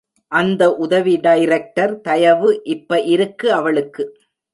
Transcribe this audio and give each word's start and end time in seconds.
அந்த 0.31 0.75
உதவி 0.75 1.17
டைரக்டர் 1.17 2.01
தயவு 2.01 2.61
இப்ப 2.63 2.99
இருக்கு 3.01 3.53
அவளுக்கு. 3.53 4.05